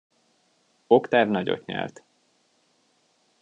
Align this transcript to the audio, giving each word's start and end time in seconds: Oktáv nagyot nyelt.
Oktáv 0.87 1.27
nagyot 1.29 1.65
nyelt. 1.65 2.03